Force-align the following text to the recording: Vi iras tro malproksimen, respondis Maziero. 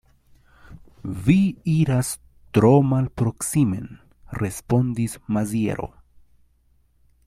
Vi 1.27 1.35
iras 1.73 2.09
tro 2.59 2.73
malproksimen, 2.93 3.87
respondis 4.43 5.19
Maziero. 5.37 5.91